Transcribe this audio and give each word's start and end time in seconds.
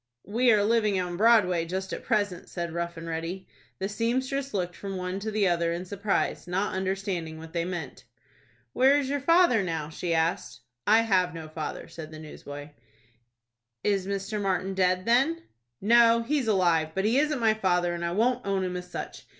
"We 0.25 0.51
are 0.51 0.63
living 0.63 0.99
on 0.99 1.15
Broadway 1.15 1.63
just 1.67 1.93
at 1.93 2.03
present," 2.03 2.49
said 2.49 2.73
Rough 2.73 2.97
and 2.97 3.07
Ready. 3.07 3.47
The 3.77 3.87
seamstress 3.87 4.51
looked 4.51 4.75
from 4.75 4.97
one 4.97 5.19
to 5.19 5.29
the 5.29 5.47
other 5.47 5.71
in 5.71 5.85
surprise, 5.85 6.47
not 6.47 6.73
understanding 6.73 7.37
what 7.37 7.53
they 7.53 7.65
meant. 7.65 8.05
"Where 8.73 8.97
is 8.97 9.09
your 9.11 9.19
father 9.19 9.61
now?" 9.61 9.89
she 9.89 10.15
asked. 10.15 10.61
"I 10.87 11.01
have 11.01 11.35
no 11.35 11.47
father," 11.47 11.87
said 11.87 12.09
the 12.09 12.17
newsboy. 12.17 12.69
"Is 13.83 14.07
Mr. 14.07 14.41
Martin 14.41 14.73
dead, 14.73 15.05
then?" 15.05 15.43
"No, 15.81 16.23
he's 16.23 16.47
alive, 16.47 16.93
but 16.95 17.05
he 17.05 17.19
isn't 17.19 17.37
my 17.39 17.53
father, 17.53 17.93
and 17.93 18.03
I 18.03 18.09
won't 18.13 18.43
own 18.43 18.63
him 18.63 18.75
as 18.77 18.89
such. 18.89 19.27